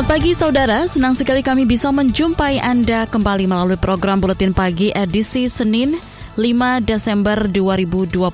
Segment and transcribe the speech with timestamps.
[0.00, 5.44] Selamat pagi saudara, senang sekali kami bisa menjumpai Anda kembali melalui program Buletin Pagi edisi
[5.52, 5.92] Senin
[6.40, 8.24] 5 Desember 2022.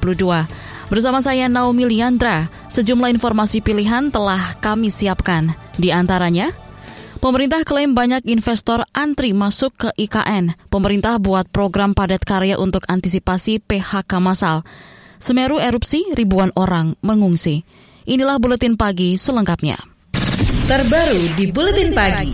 [0.86, 5.58] Bersama saya Naomi Liandra, sejumlah informasi pilihan telah kami siapkan.
[5.74, 6.54] Di antaranya,
[7.18, 10.54] Pemerintah klaim banyak investor antri masuk ke IKN.
[10.70, 14.62] Pemerintah buat program padat karya untuk antisipasi PHK massal.
[15.18, 17.66] Semeru erupsi, ribuan orang mengungsi.
[18.06, 19.95] Inilah buletin pagi selengkapnya
[20.66, 22.32] terbaru di Buletin Pagi.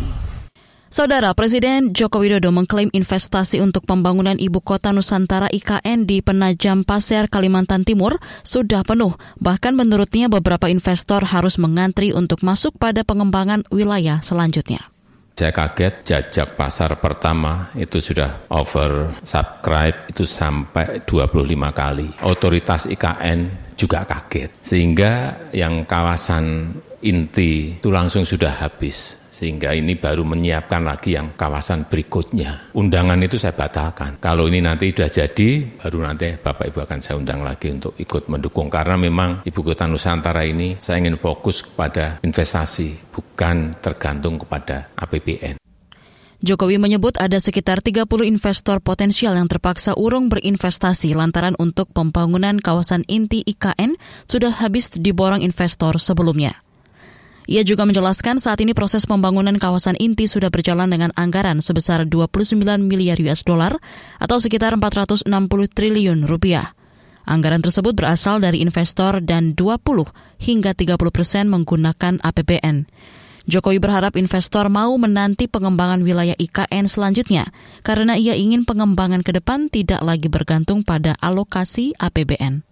[0.92, 7.32] Saudara Presiden Joko Widodo mengklaim investasi untuk pembangunan ibu kota Nusantara IKN di Penajam Pasir,
[7.32, 9.16] Kalimantan Timur sudah penuh.
[9.41, 14.84] Bahkan menurutnya beberapa investor harus mengantri untuk masuk pada pengembangan wilayah selanjutnya.
[15.32, 22.08] Saya kaget jajak pasar pertama itu sudah over subscribe itu sampai 25 kali.
[22.28, 24.60] Otoritas IKN juga kaget.
[24.60, 25.12] Sehingga
[25.56, 32.77] yang kawasan inti itu langsung sudah habis sehingga ini baru menyiapkan lagi yang kawasan berikutnya.
[32.77, 34.20] Undangan itu saya batalkan.
[34.20, 38.28] Kalau ini nanti sudah jadi, baru nanti Bapak Ibu akan saya undang lagi untuk ikut
[38.28, 38.69] mendukung.
[38.69, 45.56] Karena memang Ibu Kota Nusantara ini saya ingin fokus kepada investasi, bukan tergantung kepada APBN.
[46.42, 53.06] Jokowi menyebut ada sekitar 30 investor potensial yang terpaksa urung berinvestasi lantaran untuk pembangunan kawasan
[53.06, 53.94] inti IKN
[54.27, 56.59] sudah habis diborong investor sebelumnya.
[57.50, 62.54] Ia juga menjelaskan saat ini proses pembangunan kawasan inti sudah berjalan dengan anggaran sebesar 29
[62.86, 63.74] miliar US dollar
[64.22, 65.26] atau sekitar 460
[65.74, 66.78] triliun rupiah.
[67.22, 69.78] Anggaran tersebut berasal dari investor dan 20
[70.42, 72.86] hingga 30 persen menggunakan APBN.
[73.42, 77.50] Jokowi berharap investor mau menanti pengembangan wilayah IKN selanjutnya
[77.82, 82.72] karena ia ingin pengembangan ke depan tidak lagi bergantung pada alokasi APBN.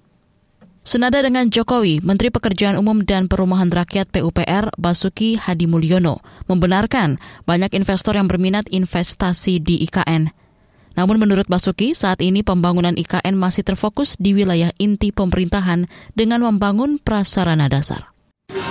[0.80, 7.76] Senada dengan Jokowi, Menteri Pekerjaan Umum dan Perumahan Rakyat PUPR Basuki Hadi Mulyono membenarkan banyak
[7.76, 10.32] investor yang berminat investasi di IKN.
[10.96, 15.84] Namun menurut Basuki, saat ini pembangunan IKN masih terfokus di wilayah inti pemerintahan
[16.16, 18.10] dengan membangun prasarana dasar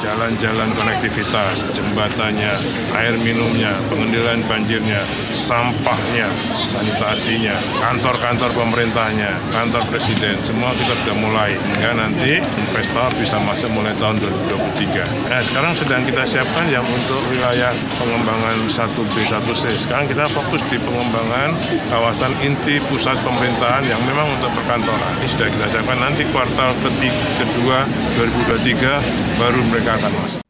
[0.03, 2.53] jalan-jalan konektivitas, jembatannya,
[2.99, 5.01] air minumnya, pengendalian banjirnya,
[5.31, 6.27] sampahnya,
[6.67, 11.51] sanitasinya, kantor-kantor pemerintahnya, kantor presiden, semua kita sudah mulai.
[11.55, 15.31] Hingga nanti investor bisa masuk mulai tahun 2023.
[15.31, 19.63] Nah sekarang sedang kita siapkan yang untuk wilayah pengembangan 1B, 1C.
[19.87, 21.55] Sekarang kita fokus di pengembangan
[21.87, 25.13] kawasan inti pusat pemerintahan yang memang untuk perkantoran.
[25.23, 27.77] Ini sudah kita siapkan nanti kuartal ketiga, kedua
[28.19, 30.41] 2023 baru mereka akan masuk.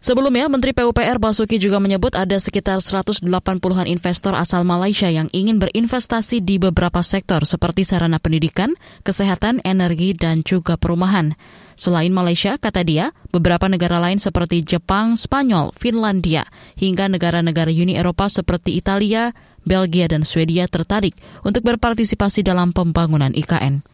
[0.00, 6.40] Sebelumnya, Menteri PUPR Basuki juga menyebut ada sekitar 180-an investor asal Malaysia yang ingin berinvestasi
[6.40, 8.72] di beberapa sektor seperti sarana pendidikan,
[9.04, 11.36] kesehatan, energi, dan juga perumahan.
[11.76, 16.48] Selain Malaysia, kata dia, beberapa negara lain seperti Jepang, Spanyol, Finlandia,
[16.80, 19.36] hingga negara-negara Uni Eropa seperti Italia,
[19.68, 21.12] Belgia, dan Swedia tertarik
[21.44, 23.84] untuk berpartisipasi dalam pembangunan IKN.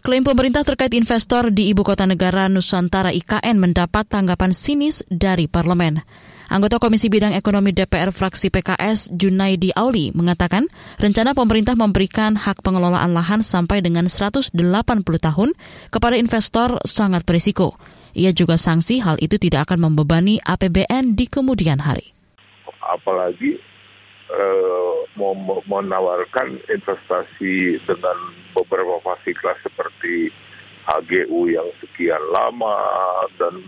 [0.00, 6.00] Klaim pemerintah terkait investor di ibu kota negara Nusantara IKN mendapat tanggapan sinis dari parlemen.
[6.48, 13.12] Anggota Komisi Bidang Ekonomi DPR fraksi PKS Junaidi Auli mengatakan rencana pemerintah memberikan hak pengelolaan
[13.12, 14.56] lahan sampai dengan 180
[14.98, 15.52] tahun
[15.92, 17.76] kepada investor sangat berisiko.
[18.16, 22.16] Ia juga sanksi hal itu tidak akan membebani APBN di kemudian hari.
[22.88, 23.60] Apalagi
[25.66, 28.18] menawarkan investasi dengan
[28.54, 30.30] beberapa fasilitas seperti
[30.86, 32.78] HGU yang sekian lama
[33.38, 33.62] dan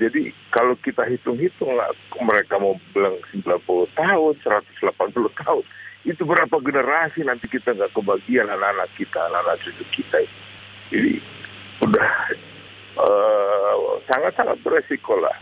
[0.00, 1.76] jadi kalau kita hitung-hitung
[2.24, 3.44] mereka mau bilang 90
[3.92, 4.96] tahun, 180
[5.44, 5.64] tahun,
[6.08, 10.24] itu berapa generasi nanti kita nggak kebagian anak-anak kita, anak-anak cucu kita.
[10.88, 11.20] Jadi
[11.84, 12.08] udah
[12.96, 15.36] uh, sangat-sangat beresiko lah.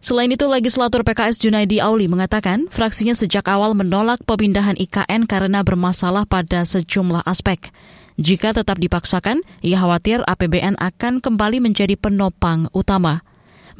[0.00, 6.24] Selain itu, legislator PKS Junaidi Auli mengatakan fraksinya sejak awal menolak pemindahan IKN karena bermasalah
[6.24, 7.68] pada sejumlah aspek.
[8.16, 13.20] Jika tetap dipaksakan, ia khawatir APBN akan kembali menjadi penopang utama.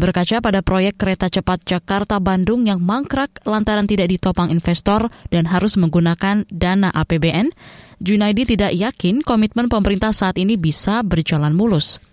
[0.00, 6.48] Berkaca pada proyek kereta cepat Jakarta-Bandung yang mangkrak lantaran tidak ditopang investor dan harus menggunakan
[6.48, 7.52] dana APBN,
[8.00, 12.09] Junaidi tidak yakin komitmen pemerintah saat ini bisa berjalan mulus.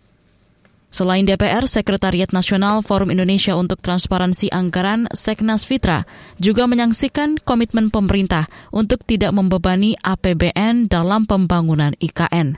[0.88, 6.08] Selain DPR, Sekretariat Nasional Forum Indonesia untuk Transparansi Anggaran Seknas Fitra
[6.40, 12.56] juga menyaksikan komitmen pemerintah untuk tidak membebani APBN dalam pembangunan IKN.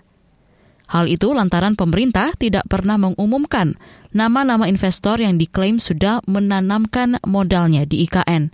[0.89, 3.77] Hal itu lantaran pemerintah tidak pernah mengumumkan
[4.13, 8.53] nama-nama investor yang diklaim sudah menanamkan modalnya di IKN.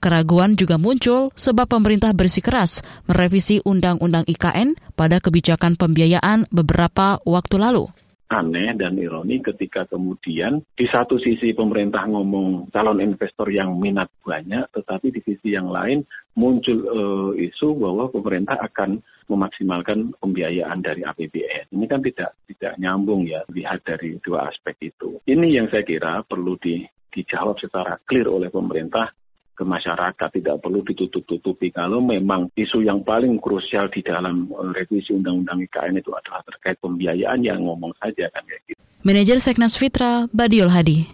[0.00, 7.88] Keraguan juga muncul sebab pemerintah bersikeras merevisi Undang-Undang IKN pada kebijakan pembiayaan beberapa waktu lalu
[8.26, 14.66] aneh dan ironi ketika kemudian di satu sisi pemerintah ngomong calon investor yang minat banyak,
[14.74, 16.02] tetapi di sisi yang lain
[16.34, 21.74] muncul uh, isu bahwa pemerintah akan memaksimalkan pembiayaan dari APBN.
[21.74, 25.18] Ini kan tidak tidak nyambung ya lihat dari dua aspek itu.
[25.26, 29.10] Ini yang saya kira perlu di, dijawab secara clear oleh pemerintah
[29.56, 35.16] ke masyarakat tidak perlu ditutup-tutupi kalau memang isu yang paling krusial di dalam eh, revisi
[35.16, 38.78] undang-undang IKN itu adalah terkait pembiayaan yang ngomong saja kan kayak gitu.
[39.00, 41.08] Manajer Seknas Fitra Badiul Hadi.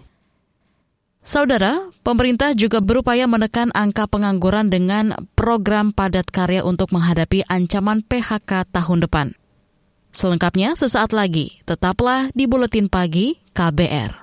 [1.23, 8.67] Saudara, pemerintah juga berupaya menekan angka pengangguran dengan program padat karya untuk menghadapi ancaman PHK
[8.67, 9.31] tahun depan.
[10.11, 14.22] Selengkapnya sesaat lagi, tetaplah di Buletin Pagi KBR.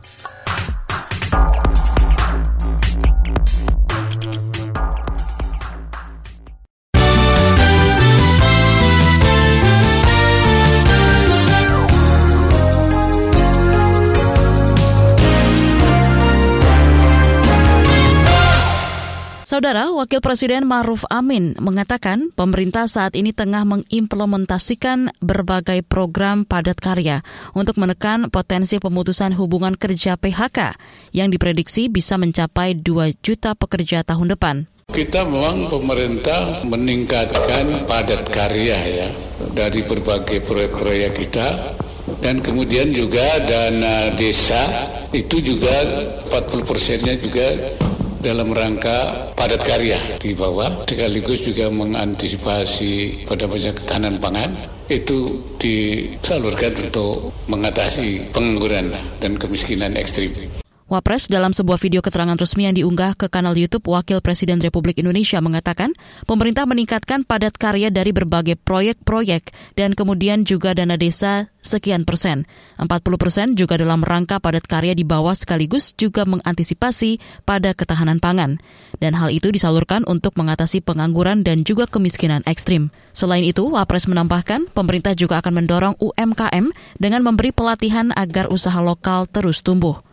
[19.51, 27.19] Saudara, Wakil Presiden Maruf Amin mengatakan pemerintah saat ini tengah mengimplementasikan berbagai program padat karya
[27.51, 30.79] untuk menekan potensi pemutusan hubungan kerja PHK
[31.11, 34.71] yang diprediksi bisa mencapai 2 juta pekerja tahun depan.
[34.87, 39.09] Kita memang pemerintah meningkatkan padat karya ya
[39.51, 41.75] dari berbagai proyek-proyek kita
[42.23, 44.63] dan kemudian juga dana desa
[45.11, 45.75] itu juga
[46.31, 47.51] 40 persennya juga
[48.21, 54.53] dalam rangka padat karya di bawah sekaligus juga mengantisipasi pada banyak ketahanan pangan
[54.87, 60.29] itu disalurkan untuk mengatasi pengangguran dan kemiskinan ekstrim.
[60.91, 65.39] Wapres dalam sebuah video keterangan resmi yang diunggah ke kanal YouTube Wakil Presiden Republik Indonesia
[65.39, 65.95] mengatakan
[66.27, 72.43] pemerintah meningkatkan padat karya dari berbagai proyek-proyek dan kemudian juga dana desa sekian persen.
[72.75, 78.59] 40 persen juga dalam rangka padat karya di bawah sekaligus juga mengantisipasi pada ketahanan pangan.
[78.99, 82.91] Dan hal itu disalurkan untuk mengatasi pengangguran dan juga kemiskinan ekstrim.
[83.15, 86.67] Selain itu, Wapres menambahkan pemerintah juga akan mendorong UMKM
[86.99, 90.10] dengan memberi pelatihan agar usaha lokal terus tumbuh.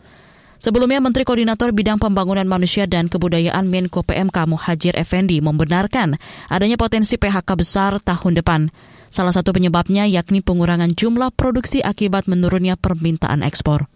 [0.58, 6.18] Sebelumnya, Menteri Koordinator Bidang Pembangunan Manusia dan Kebudayaan Menko PMK Muhajir Effendi membenarkan
[6.50, 8.74] adanya potensi PHK besar tahun depan.
[9.06, 13.86] Salah satu penyebabnya yakni pengurangan jumlah produksi akibat menurunnya permintaan ekspor.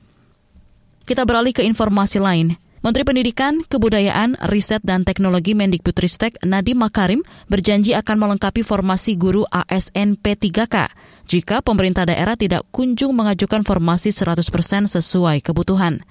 [1.03, 2.55] Kita beralih ke informasi lain.
[2.83, 10.19] Menteri Pendidikan, Kebudayaan, Riset, dan Teknologi Mendikbudristek Nadiem Makarim berjanji akan melengkapi formasi guru ASN
[10.19, 10.91] P3K
[11.27, 16.03] jika pemerintah daerah tidak kunjung mengajukan formasi 100% sesuai kebutuhan.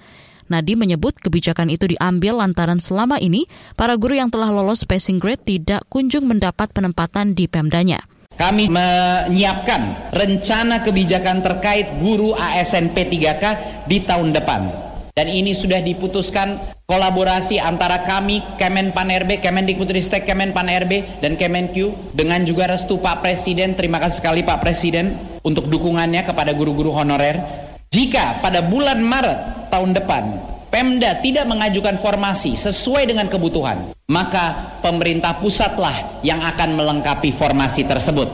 [0.52, 5.40] Nadi menyebut kebijakan itu diambil lantaran selama ini para guru yang telah lolos passing grade
[5.48, 8.04] tidak kunjung mendapat penempatan di Pemdanya.
[8.36, 13.44] Kami menyiapkan rencana kebijakan terkait guru ASN P3K
[13.88, 14.92] di tahun depan.
[15.12, 16.56] Dan ini sudah diputuskan
[16.88, 23.76] kolaborasi antara kami, Kemenpan RB, Kemendikbudristek, Kemenpan RB, dan Kemenq dengan juga restu Pak Presiden.
[23.76, 25.12] Terima kasih sekali Pak Presiden
[25.44, 27.61] untuk dukungannya kepada guru-guru honorer.
[27.92, 30.24] Jika pada bulan Maret tahun depan
[30.72, 38.32] Pemda tidak mengajukan formasi sesuai dengan kebutuhan, maka pemerintah pusatlah yang akan melengkapi formasi tersebut.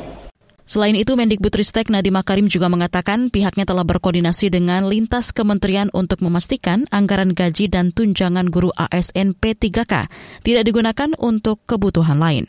[0.62, 6.86] Selain itu, Mendikbudristek Nadiem Makarim juga mengatakan pihaknya telah berkoordinasi dengan lintas kementerian untuk memastikan
[6.94, 10.06] anggaran gaji dan tunjangan guru ASN P3K
[10.46, 12.46] tidak digunakan untuk kebutuhan lain.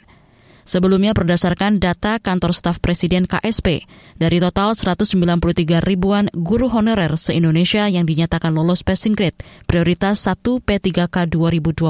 [0.70, 3.90] Sebelumnya berdasarkan data kantor staf Presiden KSP,
[4.22, 9.34] dari total 193 ribuan guru honorer se-Indonesia yang dinyatakan lolos passing grade
[9.66, 11.90] prioritas 1 P3K 2021,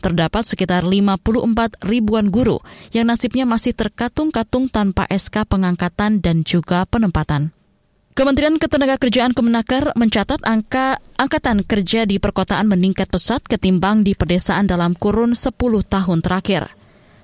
[0.00, 2.64] terdapat sekitar 54 ribuan guru
[2.96, 7.52] yang nasibnya masih terkatung-katung tanpa SK pengangkatan dan juga penempatan.
[8.16, 14.96] Kementerian Ketenagakerjaan Kemenaker mencatat angka angkatan kerja di perkotaan meningkat pesat ketimbang di pedesaan dalam
[14.96, 15.52] kurun 10
[15.84, 16.75] tahun terakhir.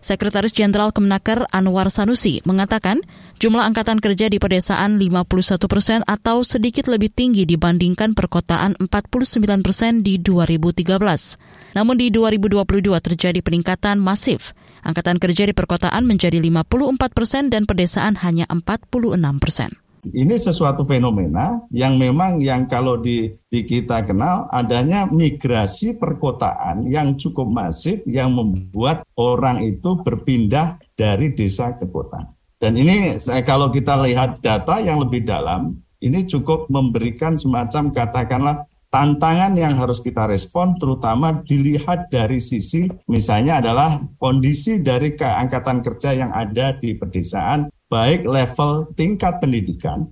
[0.03, 2.99] Sekretaris Jenderal Kemenaker Anwar Sanusi mengatakan
[3.39, 10.03] jumlah angkatan kerja di pedesaan 51 persen atau sedikit lebih tinggi dibandingkan perkotaan 49 persen
[10.03, 11.79] di 2013.
[11.79, 14.59] Namun di 2022 terjadi peningkatan masif.
[14.83, 18.99] Angkatan kerja di perkotaan menjadi 54 persen dan pedesaan hanya 46
[19.39, 19.82] persen.
[20.03, 27.15] Ini sesuatu fenomena yang memang yang kalau di, di kita kenal adanya migrasi perkotaan yang
[27.15, 32.35] cukup masif yang membuat orang itu berpindah dari desa ke kota.
[32.59, 33.15] Dan ini
[33.47, 40.03] kalau kita lihat data yang lebih dalam, ini cukup memberikan semacam katakanlah tantangan yang harus
[40.03, 46.93] kita respon terutama dilihat dari sisi misalnya adalah kondisi dari keangkatan kerja yang ada di
[46.99, 50.09] pedesaan baik level tingkat pendidikan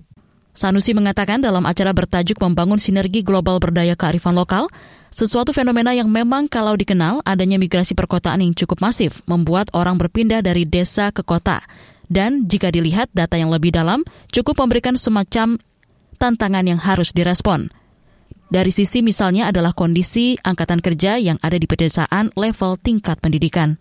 [0.51, 4.67] Sanusi mengatakan dalam acara bertajuk Membangun Sinergi Global Berdaya Kearifan Lokal,
[5.07, 10.43] sesuatu fenomena yang memang kalau dikenal adanya migrasi perkotaan yang cukup masif membuat orang berpindah
[10.43, 11.63] dari desa ke kota.
[12.11, 15.55] Dan jika dilihat data yang lebih dalam, cukup memberikan semacam
[16.19, 17.71] tantangan yang harus direspon.
[18.51, 23.79] Dari sisi misalnya adalah kondisi angkatan kerja yang ada di pedesaan level tingkat pendidikan.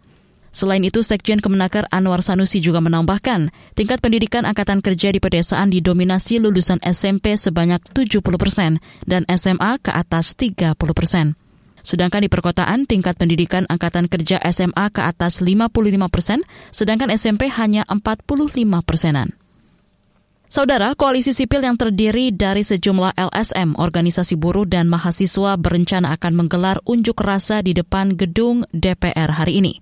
[0.51, 6.43] Selain itu, Sekjen Kemenaker Anwar Sanusi juga menambahkan, tingkat pendidikan angkatan kerja di pedesaan didominasi
[6.43, 11.39] lulusan SMP sebanyak 70 persen dan SMA ke atas 30 persen.
[11.87, 16.43] Sedangkan di perkotaan, tingkat pendidikan angkatan kerja SMA ke atas 55 persen,
[16.75, 19.33] sedangkan SMP hanya 45 persenan.
[20.51, 26.83] Saudara, koalisi sipil yang terdiri dari sejumlah LSM, organisasi buruh dan mahasiswa berencana akan menggelar
[26.91, 29.79] unjuk rasa di depan gedung DPR hari ini.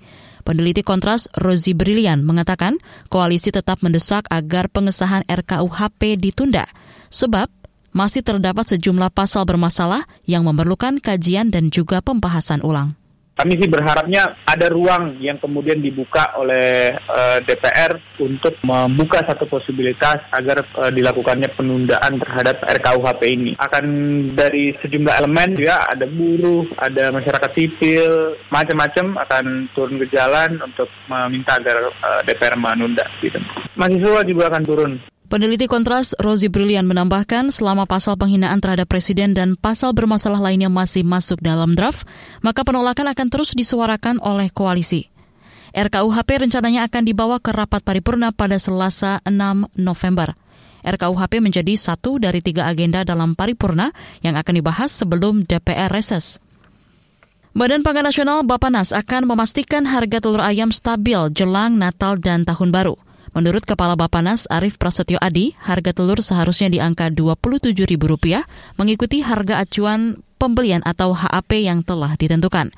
[0.49, 2.81] Peneliti Kontras Rozi Brilian mengatakan
[3.13, 6.65] koalisi tetap mendesak agar pengesahan RKUHP ditunda,
[7.13, 7.53] sebab
[7.93, 12.97] masih terdapat sejumlah pasal bermasalah yang memerlukan kajian dan juga pembahasan ulang.
[13.39, 19.47] Kami sih berharapnya ada ruang yang kemudian dibuka oleh uh, eh, DPR untuk membuka satu
[19.47, 23.53] posibilitas agar uh, dilakukannya penundaan terhadap RKUHP ini.
[23.63, 23.87] Akan
[24.35, 30.91] dari sejumlah elemen ya ada buruh, ada masyarakat sipil, macam-macam akan turun ke jalan untuk
[31.07, 33.07] meminta agar uh, eh, DPR menunda.
[33.23, 33.39] Gitu.
[33.79, 34.93] Mahasiswa juga akan turun.
[35.29, 41.05] Peneliti Kontras Rozi Brilian menambahkan selama pasal penghinaan terhadap presiden dan pasal bermasalah lainnya masih
[41.05, 42.09] masuk dalam draft,
[42.41, 45.13] maka penolakan akan terus disuarakan oleh koalisi.
[45.77, 50.33] RKUHP rencananya akan dibawa ke rapat paripurna pada Selasa 6 November.
[50.81, 53.93] RKUHP menjadi satu dari tiga agenda dalam paripurna
[54.25, 56.41] yang akan dibahas sebelum DPR reses.
[57.53, 62.97] Badan Pangan Nasional Bapanas akan memastikan harga telur ayam stabil jelang Natal dan Tahun Baru.
[63.37, 67.99] Menurut Kepala Bapanas Arief Prasetyo Adi, harga telur seharusnya di angka Rp27.000
[68.81, 72.73] mengikuti harga acuan pembelian atau HAP yang telah ditentukan.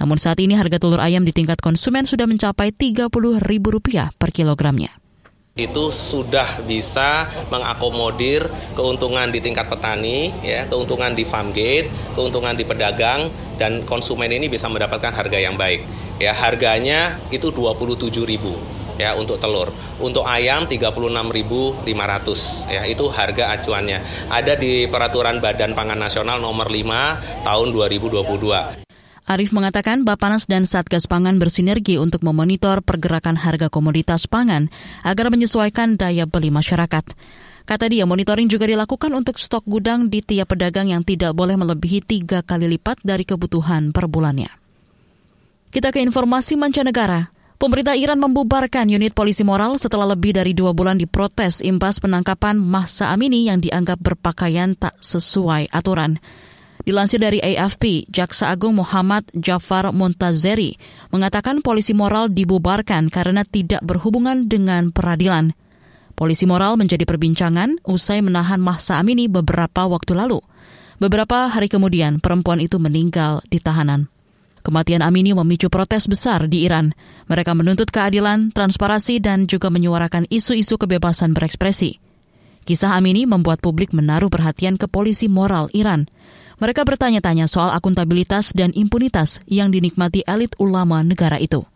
[0.00, 5.02] Namun saat ini harga telur ayam di tingkat konsumen sudah mencapai Rp30.000 per kilogramnya
[5.52, 8.40] itu sudah bisa mengakomodir
[8.72, 13.28] keuntungan di tingkat petani, ya, keuntungan di farm gate, keuntungan di pedagang
[13.60, 15.84] dan konsumen ini bisa mendapatkan harga yang baik.
[16.16, 19.72] Ya, harganya itu 27.000 ya untuk telur.
[20.02, 21.86] Untuk ayam 36.500
[22.68, 23.98] ya itu harga acuannya.
[24.28, 28.84] Ada di peraturan Badan Pangan Nasional nomor 5 tahun 2022.
[29.22, 34.66] Arief mengatakan Bapanas dan Satgas Pangan bersinergi untuk memonitor pergerakan harga komoditas pangan
[35.06, 37.06] agar menyesuaikan daya beli masyarakat.
[37.62, 42.02] Kata dia, monitoring juga dilakukan untuk stok gudang di tiap pedagang yang tidak boleh melebihi
[42.02, 44.50] tiga kali lipat dari kebutuhan per bulannya.
[45.72, 47.31] Kita ke informasi mancanegara.
[47.62, 53.14] Pemerintah Iran membubarkan unit polisi moral setelah lebih dari dua bulan diprotes imbas penangkapan Mahsa
[53.14, 56.18] Amini yang dianggap berpakaian tak sesuai aturan.
[56.82, 60.74] Dilansir dari AFP, Jaksa Agung Muhammad Jafar Montazeri
[61.14, 65.54] mengatakan polisi moral dibubarkan karena tidak berhubungan dengan peradilan.
[66.18, 70.42] Polisi moral menjadi perbincangan usai menahan Mahsa Amini beberapa waktu lalu.
[70.98, 74.11] Beberapa hari kemudian, perempuan itu meninggal di tahanan.
[74.62, 76.94] Kematian Amini memicu protes besar di Iran.
[77.26, 81.98] Mereka menuntut keadilan, transparansi, dan juga menyuarakan isu-isu kebebasan berekspresi.
[82.62, 86.06] Kisah Amini membuat publik menaruh perhatian ke polisi moral Iran.
[86.62, 91.66] Mereka bertanya-tanya soal akuntabilitas dan impunitas yang dinikmati elit ulama negara itu.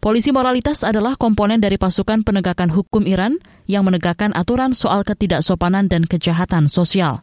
[0.00, 6.08] Polisi moralitas adalah komponen dari pasukan penegakan hukum Iran yang menegakkan aturan soal ketidaksopanan dan
[6.08, 7.22] kejahatan sosial.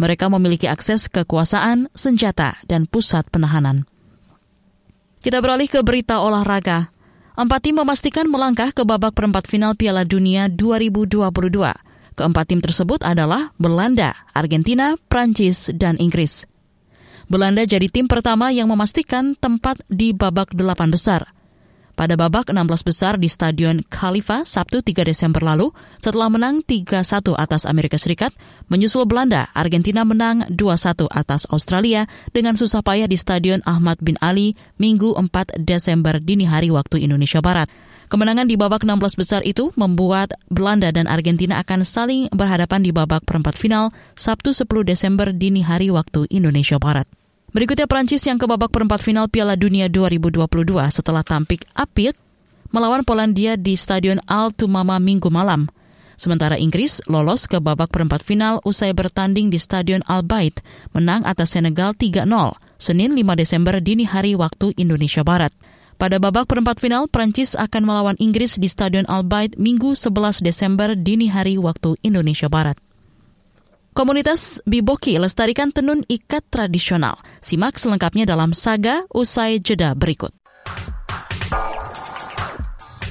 [0.00, 3.86] Mereka memiliki akses kekuasaan, senjata, dan pusat penahanan.
[5.28, 6.88] Kita beralih ke berita olahraga.
[7.36, 11.20] Empat tim memastikan melangkah ke babak perempat final Piala Dunia 2022.
[12.16, 16.48] Keempat tim tersebut adalah Belanda, Argentina, Prancis, dan Inggris.
[17.28, 21.28] Belanda jadi tim pertama yang memastikan tempat di babak delapan besar.
[21.98, 27.66] Pada babak 16 besar di Stadion Khalifa Sabtu 3 Desember lalu setelah menang 3-1 atas
[27.66, 28.30] Amerika Serikat,
[28.70, 34.54] menyusul Belanda, Argentina menang 2-1 atas Australia dengan susah payah di Stadion Ahmad bin Ali
[34.78, 37.66] Minggu 4 Desember dini hari waktu Indonesia Barat.
[38.06, 43.26] Kemenangan di babak 16 besar itu membuat Belanda dan Argentina akan saling berhadapan di babak
[43.26, 47.17] perempat final Sabtu 10 Desember dini hari waktu Indonesia Barat.
[47.48, 52.12] Berikutnya Prancis yang ke babak perempat final Piala Dunia 2022 setelah tampik apik
[52.68, 55.64] melawan Polandia di Stadion Al Tumama minggu malam.
[56.20, 60.60] Sementara Inggris lolos ke babak perempat final usai bertanding di Stadion Al Bait,
[60.92, 62.28] menang atas Senegal 3-0,
[62.76, 65.54] Senin 5 Desember dini hari waktu Indonesia Barat.
[65.96, 70.92] Pada babak perempat final, Prancis akan melawan Inggris di Stadion Al Bait Minggu 11 Desember
[70.94, 72.76] dini hari waktu Indonesia Barat.
[73.98, 77.18] Komunitas Biboki lestarikan tenun ikat tradisional.
[77.42, 80.30] Simak selengkapnya dalam saga usai jeda berikut.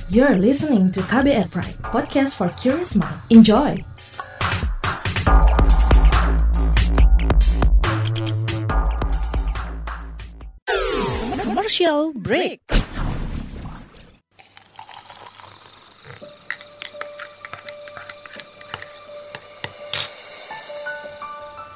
[0.08, 3.20] You're listening to KBR Pride, podcast for curious mind.
[3.28, 3.84] Enjoy!
[11.44, 12.64] Commercial break.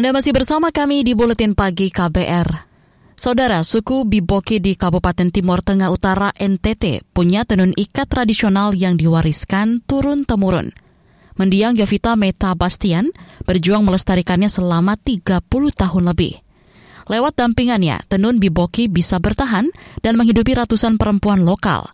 [0.00, 2.48] Anda masih bersama kami di Buletin Pagi KBR.
[3.20, 9.84] Saudara, suku Biboki di Kabupaten Timur Tengah Utara NTT punya tenun ikat tradisional yang diwariskan
[9.84, 10.72] turun-temurun.
[11.36, 13.12] Mendiang Yovita Meta Bastian
[13.44, 16.40] berjuang melestarikannya selama 30 tahun lebih.
[17.04, 19.68] Lewat dampingannya, tenun Biboki bisa bertahan
[20.00, 21.92] dan menghidupi ratusan perempuan lokal.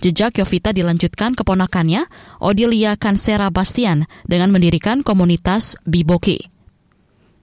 [0.00, 2.08] Jejak Yovita dilanjutkan keponakannya,
[2.40, 6.51] Odilia Kansera Bastian, dengan mendirikan komunitas Biboki.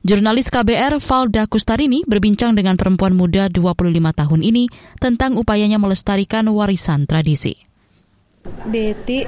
[0.10, 4.65] Jurnalis KBR Valda Kustarini berbincang dengan perempuan muda 25 tahun ini
[4.98, 7.54] tentang upayanya melestarikan warisan tradisi.
[8.65, 9.22] Beti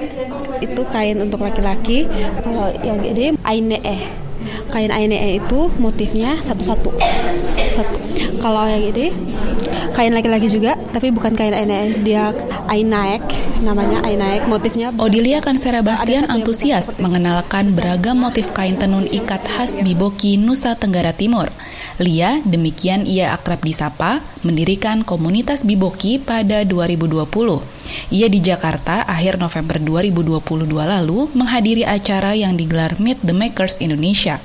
[0.58, 2.10] itu kain untuk laki-laki,
[2.42, 4.21] kalau yang ini aine eh.
[4.70, 6.90] Kain aine itu motifnya satu-satu.
[7.76, 7.96] Satu.
[8.42, 9.14] Kalau yang ini
[9.94, 12.34] kain laki-laki juga, tapi bukan kain aine dia
[12.66, 13.22] ainaek
[13.62, 20.36] namanya Ainaek motifnya Odilia Kansera Bastian antusias mengenalkan beragam motif kain tenun ikat khas Biboki
[20.36, 21.48] Nusa Tenggara Timur.
[22.02, 27.71] Lia, demikian ia akrab disapa, mendirikan komunitas Biboki pada 2020.
[28.10, 34.42] Ia di Jakarta akhir November 2022 lalu menghadiri acara yang digelar Meet the Makers Indonesia.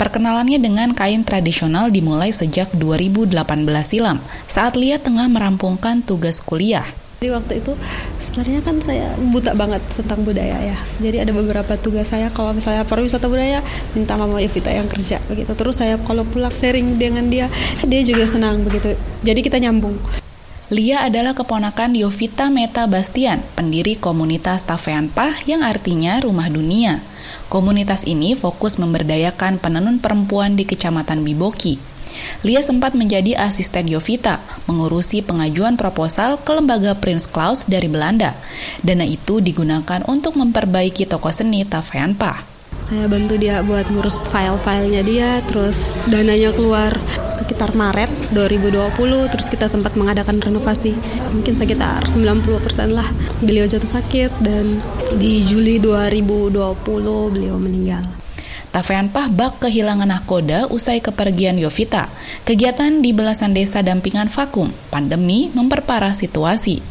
[0.00, 3.38] Perkenalannya dengan kain tradisional dimulai sejak 2018
[3.86, 4.18] silam,
[4.50, 6.82] saat Lia tengah merampungkan tugas kuliah.
[7.22, 7.78] Jadi waktu itu
[8.18, 10.74] sebenarnya kan saya buta banget tentang budaya ya.
[10.98, 13.62] Jadi ada beberapa tugas saya kalau misalnya pariwisata budaya
[13.94, 15.54] minta Mama Evita yang kerja begitu.
[15.54, 17.46] Terus saya kalau pulang sharing dengan dia,
[17.86, 18.98] dia juga senang begitu.
[19.22, 20.21] Jadi kita nyambung.
[20.72, 27.04] Lia adalah keponakan Yovita Meta Bastian, pendiri komunitas Tafeanpah yang artinya rumah dunia.
[27.52, 31.76] Komunitas ini fokus memberdayakan penenun perempuan di Kecamatan Biboki.
[32.40, 38.32] Lia sempat menjadi asisten Yovita, mengurusi pengajuan proposal ke lembaga Prince Claus dari Belanda.
[38.80, 42.51] Dana itu digunakan untuk memperbaiki toko seni Taveanpa.
[42.82, 46.90] Saya bantu dia buat ngurus file-filenya dia, terus dananya keluar
[47.30, 50.90] sekitar Maret 2020, terus kita sempat mengadakan renovasi,
[51.30, 53.06] mungkin sekitar 90% lah.
[53.38, 54.82] Beliau jatuh sakit dan
[55.14, 58.02] di Juli 2020 beliau meninggal.
[58.74, 62.10] Tafeanpah bak kehilangan nahkoda usai kepergian Yovita.
[62.42, 66.82] Kegiatan di belasan desa dampingan vakum, pandemi memperparah situasi.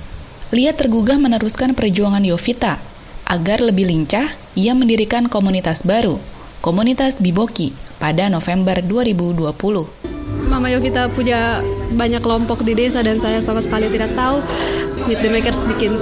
[0.56, 2.80] Lia tergugah meneruskan perjuangan Yovita.
[3.26, 6.20] Agar lebih lincah, ia mendirikan komunitas baru,
[6.60, 9.56] komunitas Biboki, pada November 2020.
[10.52, 11.64] Mama Yovita punya
[11.96, 14.44] banyak kelompok di desa dan saya sama sekali tidak tahu
[15.08, 15.96] Meet the Makers bikin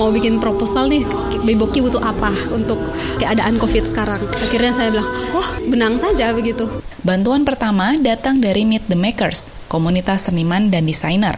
[0.00, 1.04] mau bikin proposal nih
[1.44, 2.80] Biboki butuh apa untuk
[3.20, 4.24] keadaan COVID sekarang.
[4.48, 6.64] Akhirnya saya bilang, wah benang saja begitu.
[7.04, 11.36] Bantuan pertama datang dari Meet the Makers, komunitas seniman dan desainer.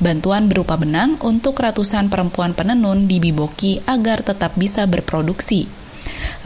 [0.00, 5.68] Bantuan berupa benang untuk ratusan perempuan penenun di Biboki agar tetap bisa berproduksi.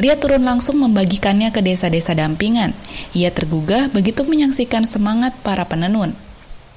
[0.01, 2.73] Lia turun langsung membagikannya ke desa-desa dampingan.
[3.13, 6.17] Ia tergugah begitu menyaksikan semangat para penenun.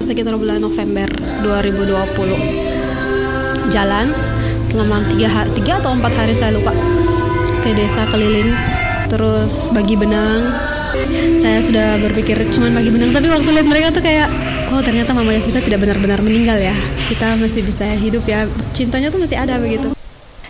[0.03, 1.08] Sekitar bulan November
[1.41, 4.12] 2020, jalan
[4.67, 6.75] selama tiga, hari, tiga atau empat hari saya lupa
[7.63, 8.51] ke desa keliling,
[9.08, 10.51] terus bagi benang.
[11.39, 14.27] Saya sudah berpikir cuma bagi benang, tapi waktu lihat mereka tuh kayak,
[14.75, 16.75] oh ternyata Mama Yovita tidak benar-benar meninggal ya.
[17.08, 19.94] Kita masih bisa hidup ya, cintanya tuh masih ada begitu.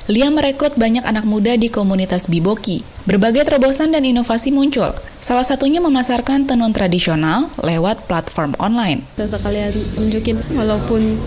[0.05, 2.85] Lia merekrut banyak anak muda di komunitas Biboki.
[3.09, 4.93] Berbagai terobosan dan inovasi muncul.
[5.17, 9.01] Salah satunya memasarkan tenun tradisional lewat platform online.
[9.17, 11.17] Sekalian tunjukin walaupun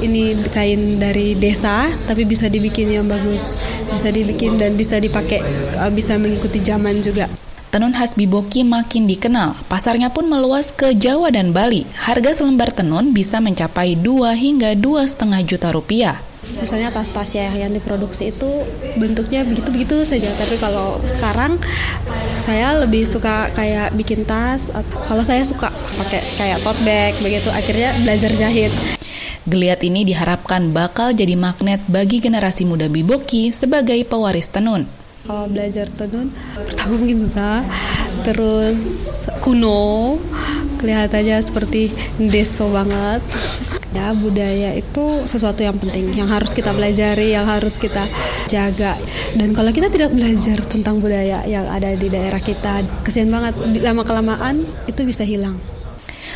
[0.00, 3.60] ini kain dari desa, tapi bisa dibikin yang bagus,
[3.92, 5.44] bisa dibikin dan bisa dipakai,
[5.76, 7.28] eh, bisa mengikuti zaman juga.
[7.68, 11.84] Tenun khas Biboki makin dikenal, pasarnya pun meluas ke Jawa dan Bali.
[12.00, 16.31] Harga selembar tenun bisa mencapai 2 hingga 2,5 juta rupiah.
[16.60, 18.66] Misalnya tas-tas ya yang diproduksi itu
[18.98, 20.28] bentuknya begitu-begitu saja.
[20.36, 21.56] Tapi kalau sekarang
[22.42, 24.68] saya lebih suka kayak bikin tas.
[25.08, 27.48] Kalau saya suka pakai kayak tote bag begitu.
[27.48, 28.74] Akhirnya belajar jahit.
[29.42, 34.86] Geliat ini diharapkan bakal jadi magnet bagi generasi muda Biboki sebagai pewaris tenun.
[35.22, 37.62] Kalau belajar tenun, pertama mungkin susah,
[38.26, 39.06] terus
[39.38, 40.18] kuno,
[40.82, 43.22] kelihatannya seperti deso banget.
[43.92, 48.08] Ya, budaya itu sesuatu yang penting, yang harus kita pelajari, yang harus kita
[48.48, 48.96] jaga.
[49.36, 53.52] Dan kalau kita tidak belajar tentang budaya yang ada di daerah kita, kesian banget.
[53.84, 55.60] Lama-kelamaan itu bisa hilang.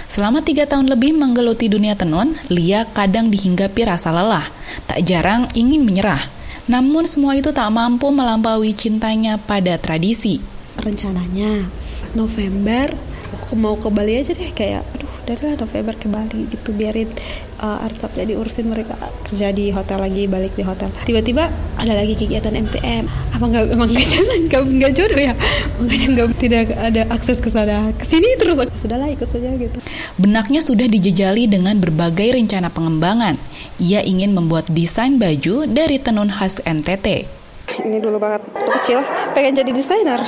[0.07, 4.45] Selama tiga tahun lebih menggeluti dunia tenun, Lia kadang dihinggapi rasa lelah.
[4.85, 6.21] Tak jarang ingin menyerah.
[6.69, 10.39] Namun semua itu tak mampu melampaui cintanya pada tradisi.
[10.77, 11.67] Rencananya
[12.13, 12.93] November
[13.35, 14.83] aku mau ke Bali aja deh kayak
[15.27, 17.11] dari November ke Bali gitu biarin
[17.59, 18.95] uh, arsapnya diurusin mereka
[19.27, 20.89] kerja di hotel lagi balik di hotel.
[21.03, 23.05] Tiba-tiba ada lagi kegiatan MTM
[23.37, 24.41] apa nggak emang nggak jalan?
[24.77, 25.35] Nggak jodoh ya?
[25.77, 27.93] Makanya nggak tidak ada akses ke sana.
[27.93, 28.57] Ke sini terus.
[28.81, 29.79] Sudahlah ikut saja gitu.
[30.17, 33.37] Benaknya sudah dijejali dengan berbagai rencana pengembangan.
[33.77, 37.36] Ia ingin membuat desain baju dari tenun khas NTT
[37.83, 38.43] ini dulu banget.
[38.55, 38.99] Waktu kecil
[39.35, 40.21] pengen jadi desainer.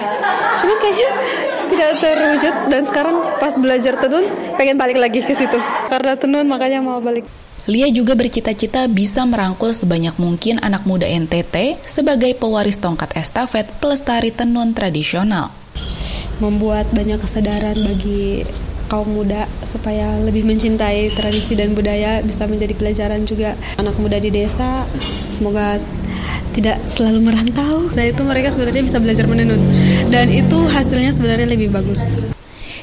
[0.61, 1.11] Cuman kayaknya
[1.68, 2.55] tidak terwujud.
[2.68, 4.24] Dan sekarang pas belajar tenun
[4.59, 5.59] pengen balik lagi ke situ.
[5.88, 7.27] Karena tenun makanya mau balik.
[7.68, 14.33] Lia juga bercita-cita bisa merangkul sebanyak mungkin anak muda NTT sebagai pewaris tongkat estafet pelestari
[14.33, 15.53] tenun tradisional.
[16.40, 18.48] Membuat banyak kesadaran bagi
[18.88, 24.33] kaum muda supaya lebih mencintai tradisi dan budaya bisa menjadi pelajaran juga anak muda di
[24.33, 24.88] desa.
[24.98, 25.77] Semoga
[26.57, 27.87] tidak selalu merantau.
[27.94, 29.61] Saya itu mereka sebenarnya bisa belajar menenun
[30.11, 32.18] dan itu hasilnya sebenarnya lebih bagus.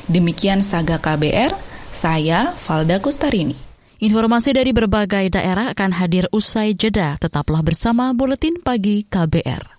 [0.05, 1.51] Demikian Saga KBR,
[1.89, 3.57] saya Valda Kustarini.
[3.99, 7.17] Informasi dari berbagai daerah akan hadir usai jeda.
[7.17, 9.74] Tetaplah bersama Buletin Pagi KBR.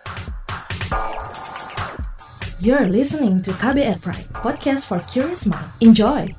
[2.56, 5.68] You're listening to KBR Pride, podcast for curious mind.
[5.84, 6.32] Enjoy!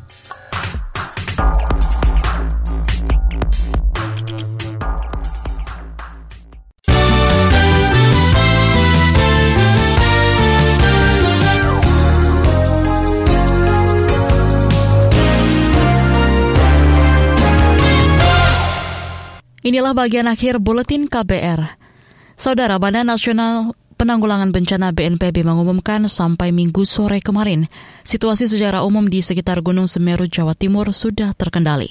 [19.61, 21.77] Inilah bagian akhir buletin KBR.
[22.41, 27.65] Saudara Badan Nasional Penanggulangan Bencana BNPB mengumumkan sampai minggu sore kemarin,
[28.05, 31.89] situasi secara umum di sekitar Gunung Semeru, Jawa Timur sudah terkendali.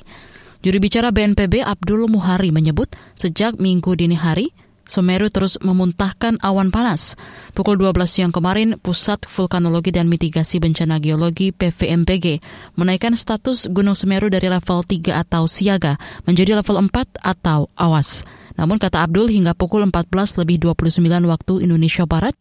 [0.62, 4.54] Juru bicara BNPB Abdul Muhari menyebut sejak minggu dini hari,
[4.86, 7.18] Semeru terus memuntahkan awan panas.
[7.58, 12.38] Pukul 12 siang kemarin, Pusat Vulkanologi dan Mitigasi Bencana Geologi PVMPG
[12.78, 18.22] menaikkan status Gunung Semeru dari level 3 atau siaga menjadi level 4 atau awas.
[18.56, 22.36] Namun kata Abdul hingga pukul 14 lebih 29 waktu Indonesia Barat,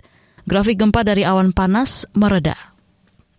[0.48, 2.56] grafik gempa dari awan panas mereda.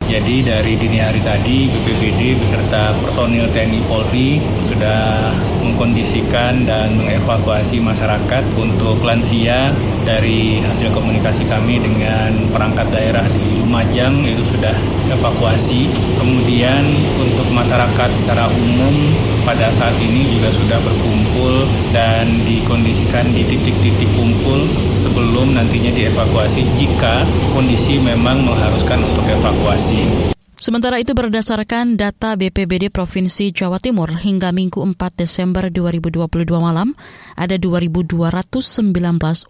[0.07, 5.33] Jadi dari dini hari tadi BPBD beserta personil TNI Polri sudah
[5.77, 9.77] mengkondisikan dan mengevakuasi masyarakat untuk lansia
[10.09, 14.73] dari hasil komunikasi kami dengan perangkat daerah di Lumajang itu sudah
[15.13, 15.85] evakuasi.
[16.17, 16.81] Kemudian
[17.21, 19.13] untuk masyarakat secara umum
[19.45, 24.65] pada saat ini juga sudah berkumpul dan dikondisikan di titik-titik kumpul
[24.97, 30.36] sebelum nantinya dievakuasi jika kondisi memang mengharuskan untuk evakuasi.
[30.57, 36.97] Sementara itu berdasarkan data BPBD Provinsi Jawa Timur hingga Minggu 4 Desember 2022 malam,
[37.37, 38.09] ada 2.219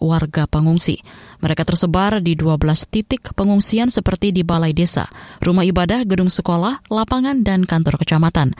[0.03, 0.99] warga pengungsi.
[1.39, 2.59] Mereka tersebar di 12
[2.91, 5.07] titik pengungsian seperti di balai desa,
[5.39, 8.59] rumah ibadah, gedung sekolah, lapangan, dan kantor kecamatan.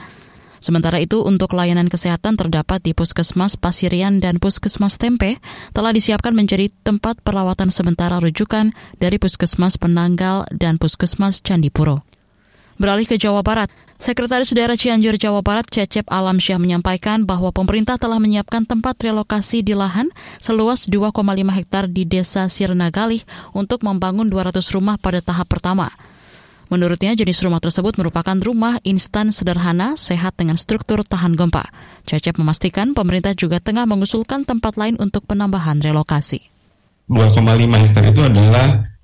[0.63, 5.35] Sementara itu, untuk layanan kesehatan terdapat di Puskesmas Pasirian dan Puskesmas Tempe
[5.75, 8.71] telah disiapkan menjadi tempat perawatan sementara rujukan
[9.03, 12.07] dari Puskesmas Penanggal dan Puskesmas Candipuro.
[12.77, 18.21] Beralih ke Jawa Barat, Sekretaris Daerah Cianjur Jawa Barat Cecep Alamsyah menyampaikan bahwa pemerintah telah
[18.21, 21.17] menyiapkan tempat relokasi di lahan seluas 2,5
[21.57, 23.25] hektar di Desa Sirnagalih
[23.57, 25.89] untuk membangun 200 rumah pada tahap pertama.
[26.69, 31.73] Menurutnya jenis rumah tersebut merupakan rumah instan sederhana sehat dengan struktur tahan gempa.
[32.05, 36.45] Cecep memastikan pemerintah juga tengah mengusulkan tempat lain untuk penambahan relokasi.
[37.09, 37.41] 2,5
[37.73, 38.96] hektar itu adalah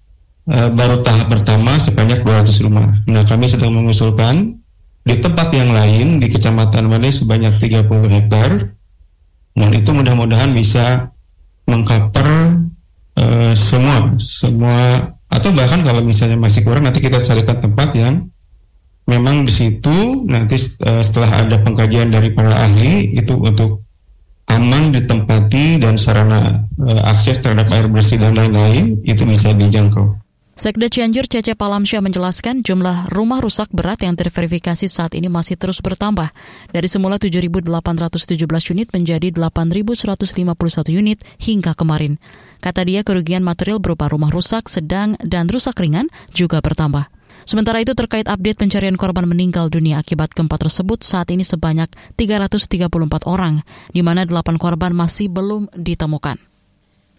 [0.43, 2.91] Eh, baru tahap pertama sebanyak 200 rumah.
[3.07, 4.59] Nah, kami sedang mengusulkan
[5.07, 8.75] di tempat yang lain di Kecamatan Made sebanyak 30 hektar.
[9.55, 11.15] Dan itu mudah-mudahan bisa
[11.63, 12.59] mengcover
[13.15, 18.27] uh, semua semua atau bahkan kalau misalnya masih kurang nanti kita carikan tempat yang
[19.05, 23.85] memang di situ nanti uh, setelah ada pengkajian dari para ahli itu untuk
[24.49, 30.22] aman ditempati dan sarana uh, akses terhadap air bersih dan lain-lain itu bisa dijangkau.
[30.53, 35.81] Sekda Cianjur Cece Palamsyah menjelaskan jumlah rumah rusak berat yang terverifikasi saat ini masih terus
[35.81, 36.29] bertambah.
[36.69, 38.37] Dari semula 7.817
[38.69, 42.21] unit menjadi 8.151 unit hingga kemarin.
[42.61, 47.09] Kata dia kerugian material berupa rumah rusak, sedang, dan rusak ringan juga bertambah.
[47.49, 52.93] Sementara itu terkait update pencarian korban meninggal dunia akibat gempa tersebut saat ini sebanyak 334
[53.25, 56.52] orang, di mana 8 korban masih belum ditemukan.